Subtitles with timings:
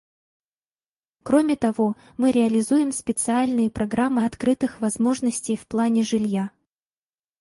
[1.21, 6.49] Кроме того, мы реализуем специальные программы открытых возможностей в плане жилья.